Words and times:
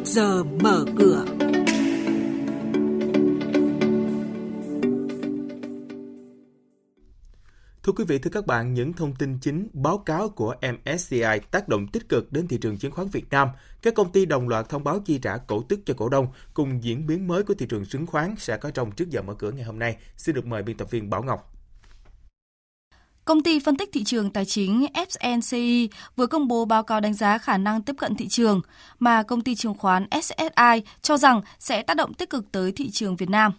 trước 0.00 0.06
giờ 0.06 0.44
mở 0.44 0.84
cửa. 0.98 1.24
Thưa 7.82 7.92
quý 7.96 8.04
vị, 8.04 8.18
thưa 8.18 8.30
các 8.30 8.46
bạn, 8.46 8.74
những 8.74 8.92
thông 8.92 9.14
tin 9.14 9.38
chính 9.38 9.68
báo 9.72 9.98
cáo 9.98 10.28
của 10.28 10.54
MSCI 10.62 11.38
tác 11.50 11.68
động 11.68 11.86
tích 11.88 12.08
cực 12.08 12.32
đến 12.32 12.48
thị 12.48 12.58
trường 12.58 12.78
chứng 12.78 12.92
khoán 12.92 13.08
Việt 13.08 13.30
Nam. 13.30 13.48
Các 13.82 13.94
công 13.94 14.12
ty 14.12 14.26
đồng 14.26 14.48
loạt 14.48 14.68
thông 14.68 14.84
báo 14.84 15.00
chi 15.00 15.18
trả 15.18 15.36
cổ 15.36 15.62
tức 15.68 15.80
cho 15.86 15.94
cổ 15.94 16.08
đông 16.08 16.26
cùng 16.54 16.84
diễn 16.84 17.06
biến 17.06 17.28
mới 17.28 17.42
của 17.42 17.54
thị 17.54 17.66
trường 17.66 17.86
chứng 17.86 18.06
khoán 18.06 18.34
sẽ 18.38 18.56
có 18.56 18.70
trong 18.70 18.92
trước 18.92 19.10
giờ 19.10 19.22
mở 19.22 19.34
cửa 19.34 19.50
ngày 19.50 19.64
hôm 19.64 19.78
nay. 19.78 19.96
Xin 20.16 20.34
được 20.34 20.46
mời 20.46 20.62
biên 20.62 20.76
tập 20.76 20.90
viên 20.90 21.10
Bảo 21.10 21.22
Ngọc. 21.22 21.59
Công 23.30 23.42
ty 23.42 23.58
phân 23.58 23.76
tích 23.76 23.90
thị 23.92 24.04
trường 24.04 24.30
tài 24.30 24.44
chính 24.44 24.86
FNCI 24.94 25.88
vừa 26.16 26.26
công 26.26 26.48
bố 26.48 26.64
báo 26.64 26.82
cáo 26.82 27.00
đánh 27.00 27.14
giá 27.14 27.38
khả 27.38 27.58
năng 27.58 27.82
tiếp 27.82 27.96
cận 27.98 28.14
thị 28.14 28.28
trường 28.28 28.60
mà 28.98 29.22
công 29.22 29.40
ty 29.40 29.54
chứng 29.54 29.74
khoán 29.74 30.06
SSI 30.22 30.82
cho 31.02 31.16
rằng 31.16 31.40
sẽ 31.58 31.82
tác 31.82 31.96
động 31.96 32.14
tích 32.14 32.30
cực 32.30 32.52
tới 32.52 32.72
thị 32.72 32.90
trường 32.90 33.16
Việt 33.16 33.30
Nam. 33.30 33.52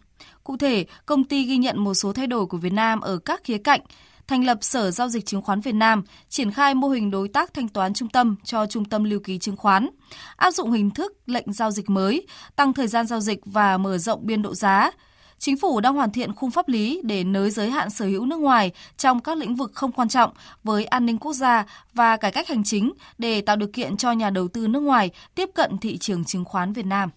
Cụ 0.44 0.58
thể, 0.58 0.86
công 1.06 1.24
ty 1.24 1.44
ghi 1.44 1.58
nhận 1.58 1.84
một 1.84 1.94
số 1.94 2.14
thay 2.14 2.28
đổi 2.28 2.46
của 2.46 2.58
Việt 2.58 2.74
Nam 2.74 3.02
ở 3.02 3.18
các 3.18 3.44
khía 3.44 3.58
cạnh, 3.58 3.82
thành 4.28 4.46
lập 4.46 4.58
Sở 4.62 4.92
Giao 4.92 5.10
dịch 5.10 5.26
Chứng 5.26 5.42
khoán 5.42 5.62
Việt 5.62 5.76
Nam, 5.76 6.04
triển 6.30 6.52
khai 6.52 6.76
mô 6.76 6.90
hình 6.90 7.12
đối 7.12 7.28
tác 7.28 7.54
thanh 7.54 7.68
toán 7.68 7.94
trung 7.94 8.10
tâm 8.10 8.36
cho 8.44 8.66
trung 8.66 8.86
tâm 8.86 9.04
lưu 9.04 9.20
ký 9.20 9.40
chứng 9.40 9.58
khoán, 9.58 9.90
áp 10.36 10.52
dụng 10.52 10.72
hình 10.72 10.92
thức 10.92 11.14
lệnh 11.26 11.54
giao 11.54 11.72
dịch 11.72 11.90
mới, 11.90 12.28
tăng 12.56 12.74
thời 12.74 12.88
gian 12.88 13.08
giao 13.08 13.20
dịch 13.20 13.40
và 13.46 13.78
mở 13.78 13.98
rộng 13.98 14.26
biên 14.26 14.42
độ 14.42 14.56
giá, 14.56 14.92
Chính 15.42 15.58
phủ 15.58 15.80
đang 15.80 15.96
hoàn 15.96 16.12
thiện 16.12 16.36
khung 16.36 16.52
pháp 16.52 16.68
lý 16.68 17.02
để 17.04 17.24
nới 17.24 17.52
giới 17.52 17.70
hạn 17.70 17.90
sở 17.90 18.06
hữu 18.06 18.26
nước 18.26 18.40
ngoài 18.40 18.72
trong 18.98 19.20
các 19.20 19.38
lĩnh 19.38 19.56
vực 19.56 19.72
không 19.74 19.92
quan 19.92 20.10
trọng 20.10 20.34
với 20.64 20.86
an 20.86 21.06
ninh 21.06 21.18
quốc 21.18 21.34
gia 21.34 21.66
và 21.94 22.18
cải 22.18 22.32
cách 22.32 22.48
hành 22.48 22.64
chính 22.64 22.94
để 23.18 23.42
tạo 23.42 23.56
điều 23.56 23.70
kiện 23.74 23.98
cho 23.98 24.12
nhà 24.12 24.30
đầu 24.30 24.48
tư 24.48 24.68
nước 24.68 24.80
ngoài 24.80 25.10
tiếp 25.36 25.50
cận 25.56 25.78
thị 25.78 25.98
trường 25.98 26.26
chứng 26.26 26.46
khoán 26.46 26.74
Việt 26.74 26.86
Nam. 26.86 27.10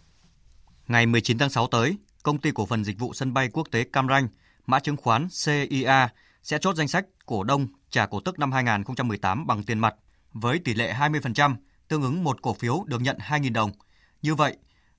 Ngày 0.88 1.06
19 1.06 1.38
tháng 1.38 1.50
6 1.50 1.66
tới, 1.66 1.96
Công 2.22 2.38
ty 2.38 2.50
cổ 2.54 2.66
phần 2.66 2.84
dịch 2.84 2.98
vụ 2.98 3.14
sân 3.14 3.34
bay 3.34 3.48
quốc 3.52 3.68
tế 3.70 3.84
Cam 3.84 4.08
Ranh, 4.08 4.28
mã 4.66 4.80
chứng 4.80 4.96
khoán 4.96 5.28
CIA 5.44 6.08
sẽ 6.42 6.58
chốt 6.60 6.76
danh 6.76 6.88
sách 6.88 7.06
cổ 7.26 7.44
đông 7.44 7.66
trả 7.90 8.06
cổ 8.06 8.20
tức 8.20 8.38
năm 8.38 8.52
2018 8.52 9.46
bằng 9.46 9.62
tiền 9.62 9.78
mặt 9.78 9.94
với 10.32 10.58
tỷ 10.58 10.74
lệ 10.74 10.94
20%, 10.98 11.54
tương 11.88 12.02
ứng 12.02 12.24
một 12.24 12.42
cổ 12.42 12.54
phiếu 12.54 12.84
được 12.86 13.02
nhận 13.02 13.16
2.000 13.18 13.52
đồng. 13.52 13.70
Như 14.22 14.34
vậy, 14.34 14.56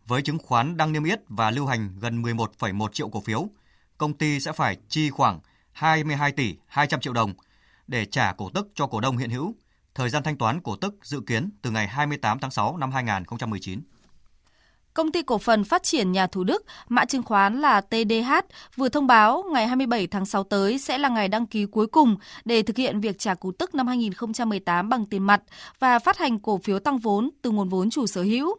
với 0.08 0.22
chứng 0.22 0.40
khoán 0.40 0.78
đang 0.78 0.92
niêm 0.92 1.04
yết 1.04 1.20
và 1.28 1.52
lưu 1.52 1.66
hành 1.66 1.90
gần 2.00 2.22
11,1 2.22 2.88
triệu 2.88 3.10
cổ 3.10 3.22
phiếu, 3.22 3.48
công 3.98 4.14
ty 4.14 4.40
sẽ 4.40 4.52
phải 4.52 4.78
chi 4.90 5.10
khoảng 5.10 5.40
22 5.72 6.32
tỷ 6.32 6.56
200 6.68 7.00
triệu 7.02 7.14
đồng 7.14 7.34
để 7.88 8.06
trả 8.06 8.34
cổ 8.34 8.50
tức 8.50 8.68
cho 8.76 8.88
cổ 8.88 9.02
đông 9.02 9.18
hiện 9.18 9.30
hữu. 9.30 9.56
Thời 9.96 10.10
gian 10.10 10.24
thanh 10.24 10.38
toán 10.38 10.62
cổ 10.62 10.76
tức 10.76 10.96
dự 11.04 11.22
kiến 11.28 11.50
từ 11.62 11.72
ngày 11.72 11.88
28 11.88 12.40
tháng 12.40 12.52
6 12.52 12.78
năm 12.78 12.92
2019. 12.92 13.82
Công 14.94 15.12
ty 15.12 15.22
cổ 15.22 15.38
phần 15.38 15.64
phát 15.64 15.84
triển 15.84 16.12
nhà 16.12 16.28
Thủ 16.28 16.44
Đức, 16.44 16.66
mã 16.90 17.06
chứng 17.06 17.24
khoán 17.24 17.62
là 17.62 17.82
TDH, 17.82 18.34
vừa 18.76 18.90
thông 18.90 19.08
báo 19.08 19.44
ngày 19.52 19.68
27 19.68 20.08
tháng 20.08 20.26
6 20.26 20.44
tới 20.44 20.80
sẽ 20.80 20.98
là 20.98 21.10
ngày 21.10 21.28
đăng 21.28 21.46
ký 21.46 21.66
cuối 21.66 21.88
cùng 21.88 22.16
để 22.46 22.62
thực 22.64 22.78
hiện 22.78 23.02
việc 23.02 23.20
trả 23.20 23.34
cổ 23.36 23.52
tức 23.60 23.76
năm 23.76 23.88
2018 23.88 24.90
bằng 24.90 25.06
tiền 25.06 25.24
mặt 25.24 25.42
và 25.80 26.00
phát 26.00 26.18
hành 26.18 26.40
cổ 26.40 26.58
phiếu 26.58 26.80
tăng 26.80 26.98
vốn 26.98 27.30
từ 27.42 27.52
nguồn 27.52 27.70
vốn 27.70 27.90
chủ 27.90 28.08
sở 28.08 28.22
hữu. 28.22 28.58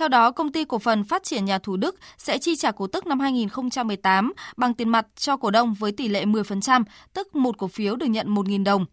Theo 0.00 0.08
đó, 0.08 0.30
công 0.30 0.52
ty 0.52 0.64
cổ 0.64 0.78
phần 0.78 1.04
phát 1.04 1.22
triển 1.22 1.44
nhà 1.44 1.58
Thủ 1.58 1.76
Đức 1.76 1.96
sẽ 2.18 2.38
chi 2.38 2.56
trả 2.56 2.70
cổ 2.70 2.86
tức 2.86 3.06
năm 3.06 3.20
2018 3.20 4.32
bằng 4.56 4.74
tiền 4.74 4.88
mặt 4.88 5.06
cho 5.16 5.36
cổ 5.36 5.50
đông 5.50 5.74
với 5.74 5.92
tỷ 5.92 6.08
lệ 6.08 6.24
10%, 6.24 6.84
tức 7.12 7.34
một 7.34 7.58
cổ 7.58 7.68
phiếu 7.68 7.96
được 7.96 8.06
nhận 8.06 8.34
1.000 8.34 8.64
đồng. 8.64 8.84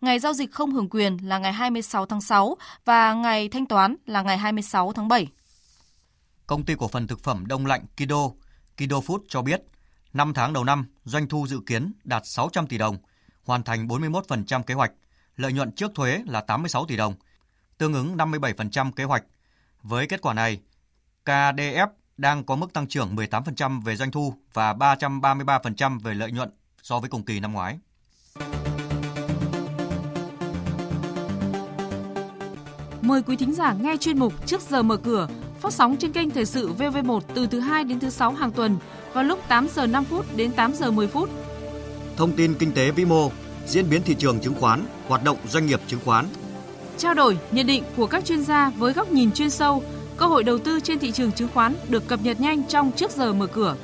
Ngày 0.00 0.18
giao 0.18 0.32
dịch 0.32 0.52
không 0.52 0.72
hưởng 0.72 0.88
quyền 0.88 1.16
là 1.16 1.38
ngày 1.38 1.52
26 1.52 2.06
tháng 2.06 2.20
6 2.20 2.56
và 2.84 3.14
ngày 3.14 3.48
thanh 3.48 3.66
toán 3.66 3.96
là 4.06 4.22
ngày 4.22 4.38
26 4.38 4.92
tháng 4.92 5.08
7. 5.08 5.28
Công 6.46 6.64
ty 6.64 6.74
cổ 6.78 6.88
phần 6.88 7.06
thực 7.06 7.20
phẩm 7.20 7.46
đông 7.46 7.66
lạnh 7.66 7.84
Kido, 7.96 8.28
Kido 8.76 8.96
Food 8.96 9.18
cho 9.28 9.42
biết, 9.42 9.62
5 10.12 10.34
tháng 10.34 10.52
đầu 10.52 10.64
năm, 10.64 10.86
doanh 11.04 11.28
thu 11.28 11.46
dự 11.46 11.60
kiến 11.66 11.92
đạt 12.04 12.22
600 12.26 12.66
tỷ 12.66 12.78
đồng, 12.78 12.96
hoàn 13.44 13.62
thành 13.62 13.86
41% 13.86 14.62
kế 14.62 14.74
hoạch, 14.74 14.92
lợi 15.36 15.52
nhuận 15.52 15.72
trước 15.72 15.90
thuế 15.94 16.22
là 16.26 16.40
86 16.40 16.86
tỷ 16.86 16.96
đồng, 16.96 17.14
tương 17.78 17.94
ứng 17.94 18.16
57% 18.16 18.92
kế 18.92 19.04
hoạch 19.04 19.24
với 19.84 20.06
kết 20.06 20.20
quả 20.22 20.34
này, 20.34 20.60
KDF 21.24 21.88
đang 22.16 22.44
có 22.44 22.56
mức 22.56 22.72
tăng 22.72 22.86
trưởng 22.86 23.16
18% 23.16 23.80
về 23.80 23.96
doanh 23.96 24.10
thu 24.10 24.34
và 24.52 24.72
333% 24.72 25.98
về 25.98 26.14
lợi 26.14 26.32
nhuận 26.32 26.50
so 26.82 26.98
với 26.98 27.10
cùng 27.10 27.22
kỳ 27.22 27.40
năm 27.40 27.52
ngoái. 27.52 27.78
Mời 33.02 33.22
quý 33.22 33.36
thính 33.36 33.54
giả 33.54 33.74
nghe 33.80 33.96
chuyên 34.00 34.18
mục 34.18 34.46
Trước 34.46 34.60
giờ 34.60 34.82
mở 34.82 34.96
cửa 34.96 35.28
phát 35.60 35.72
sóng 35.72 35.96
trên 35.96 36.12
kênh 36.12 36.30
Thời 36.30 36.46
sự 36.46 36.72
VV1 36.72 37.20
từ 37.34 37.46
thứ 37.46 37.60
2 37.60 37.84
đến 37.84 38.00
thứ 38.00 38.10
6 38.10 38.32
hàng 38.32 38.52
tuần 38.52 38.78
vào 39.12 39.24
lúc 39.24 39.40
8 39.48 39.68
giờ 39.74 39.86
5 39.86 40.04
phút 40.04 40.36
đến 40.36 40.52
8 40.52 40.74
giờ 40.74 40.90
10 40.90 41.08
phút. 41.08 41.30
Thông 42.16 42.36
tin 42.36 42.54
kinh 42.54 42.72
tế 42.72 42.90
vĩ 42.90 43.04
mô, 43.04 43.30
diễn 43.66 43.90
biến 43.90 44.02
thị 44.02 44.14
trường 44.18 44.40
chứng 44.40 44.54
khoán, 44.60 44.86
hoạt 45.08 45.24
động 45.24 45.36
doanh 45.48 45.66
nghiệp 45.66 45.80
chứng 45.86 46.00
khoán, 46.04 46.26
Trao 46.98 47.14
đổi, 47.14 47.38
nhận 47.52 47.66
định 47.66 47.84
của 47.96 48.06
các 48.06 48.24
chuyên 48.24 48.42
gia 48.42 48.70
với 48.70 48.92
góc 48.92 49.12
nhìn 49.12 49.32
chuyên 49.32 49.50
sâu, 49.50 49.82
cơ 50.16 50.26
hội 50.26 50.44
đầu 50.44 50.58
tư 50.58 50.80
trên 50.80 50.98
thị 50.98 51.12
trường 51.12 51.32
chứng 51.32 51.48
khoán 51.54 51.74
được 51.88 52.08
cập 52.08 52.20
nhật 52.22 52.40
nhanh 52.40 52.62
trong 52.68 52.92
trước 52.92 53.10
giờ 53.10 53.32
mở 53.32 53.46
cửa. 53.46 53.76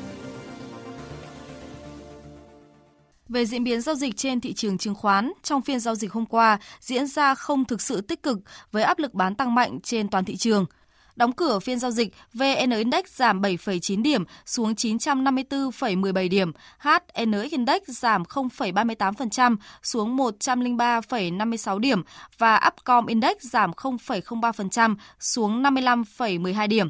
Về 3.28 3.46
diễn 3.46 3.64
biến 3.64 3.80
giao 3.80 3.94
dịch 3.94 4.16
trên 4.16 4.40
thị 4.40 4.52
trường 4.52 4.78
chứng 4.78 4.94
khoán, 4.94 5.32
trong 5.42 5.62
phiên 5.62 5.80
giao 5.80 5.94
dịch 5.94 6.12
hôm 6.12 6.26
qua 6.26 6.58
diễn 6.80 7.06
ra 7.06 7.34
không 7.34 7.64
thực 7.64 7.80
sự 7.80 8.00
tích 8.00 8.22
cực 8.22 8.38
với 8.72 8.82
áp 8.82 8.98
lực 8.98 9.14
bán 9.14 9.34
tăng 9.34 9.54
mạnh 9.54 9.80
trên 9.80 10.08
toàn 10.08 10.24
thị 10.24 10.36
trường– 10.36 10.64
Đóng 11.20 11.32
cửa 11.32 11.58
phiên 11.58 11.78
giao 11.78 11.90
dịch, 11.90 12.14
VN 12.34 12.70
Index 12.70 13.04
giảm 13.06 13.40
7,9 13.40 14.02
điểm 14.02 14.24
xuống 14.46 14.72
954,17 14.72 16.28
điểm, 16.28 16.52
HN 16.78 17.32
Index 17.50 17.82
giảm 17.86 18.22
0,38% 18.22 19.56
xuống 19.82 20.16
103,56 20.16 21.78
điểm 21.78 22.02
và 22.38 22.60
Upcom 22.68 23.06
Index 23.06 23.36
giảm 23.40 23.70
0,03% 23.70 24.96
xuống 25.18 25.62
55,12 25.62 26.68
điểm. 26.68 26.88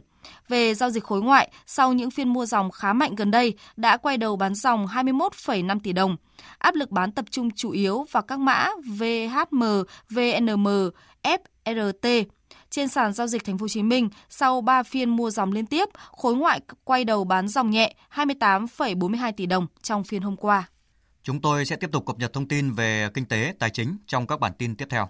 Về 0.48 0.74
giao 0.74 0.90
dịch 0.90 1.04
khối 1.04 1.22
ngoại, 1.22 1.50
sau 1.66 1.92
những 1.92 2.10
phiên 2.10 2.28
mua 2.28 2.46
dòng 2.46 2.70
khá 2.70 2.92
mạnh 2.92 3.14
gần 3.14 3.30
đây, 3.30 3.54
đã 3.76 3.96
quay 3.96 4.16
đầu 4.16 4.36
bán 4.36 4.54
dòng 4.54 4.86
21,5 4.86 5.80
tỷ 5.82 5.92
đồng. 5.92 6.16
Áp 6.58 6.74
lực 6.74 6.90
bán 6.90 7.12
tập 7.12 7.24
trung 7.30 7.50
chủ 7.50 7.70
yếu 7.70 8.06
vào 8.10 8.22
các 8.22 8.38
mã 8.38 8.68
VHM, 8.98 9.62
VNM, 10.10 10.68
FRT. 11.22 12.24
Trên 12.70 12.88
sàn 12.88 13.12
giao 13.12 13.26
dịch 13.26 13.44
Thành 13.44 13.58
phố 13.58 13.64
Hồ 13.64 13.68
Chí 13.68 13.82
Minh, 13.82 14.08
sau 14.28 14.60
3 14.60 14.82
phiên 14.82 15.10
mua 15.10 15.30
dòng 15.30 15.52
liên 15.52 15.66
tiếp, 15.66 15.88
khối 16.12 16.36
ngoại 16.36 16.60
quay 16.84 17.04
đầu 17.04 17.24
bán 17.24 17.48
dòng 17.48 17.70
nhẹ 17.70 17.94
28,42 18.14 19.32
tỷ 19.32 19.46
đồng 19.46 19.66
trong 19.82 20.04
phiên 20.04 20.22
hôm 20.22 20.36
qua. 20.36 20.68
Chúng 21.22 21.40
tôi 21.40 21.64
sẽ 21.64 21.76
tiếp 21.76 21.90
tục 21.92 22.06
cập 22.06 22.18
nhật 22.18 22.32
thông 22.32 22.48
tin 22.48 22.72
về 22.72 23.08
kinh 23.14 23.26
tế, 23.26 23.54
tài 23.58 23.70
chính 23.70 23.96
trong 24.06 24.26
các 24.26 24.40
bản 24.40 24.52
tin 24.58 24.76
tiếp 24.76 24.86
theo. 24.90 25.08